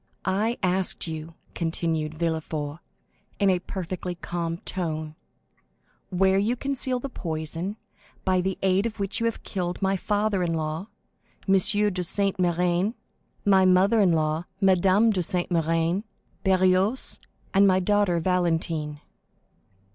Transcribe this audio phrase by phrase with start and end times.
[0.25, 2.79] "I asked you," continued Villefort,
[3.37, 5.13] in a perfectly calm tone,
[6.09, 7.77] "where you conceal the poison
[8.25, 10.87] by the aid of which you have killed my father in law,
[11.47, 11.53] M.
[11.53, 12.95] de Saint Méran,
[13.45, 16.01] my mother in law, Madame de Saint Méran,
[16.43, 17.19] Barrois,
[17.53, 19.01] and my daughter Valentine."